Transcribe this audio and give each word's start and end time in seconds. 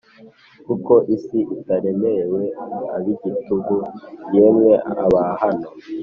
Kuko 0.67 0.93
isi 1.15 1.39
itaremewe 1.55 2.43
ab`igitugu. 2.95 3.75
Yemwe 4.35 4.71
Abahano 5.03 5.69